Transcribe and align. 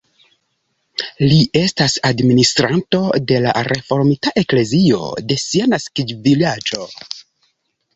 Li 1.31 1.37
estas 1.61 1.97
administranto 2.09 3.03
de 3.33 3.39
la 3.45 3.55
reformita 3.71 4.37
eklezio 4.45 5.07
de 5.31 5.41
sia 5.47 5.73
naskiĝvilaĝo. 5.77 6.95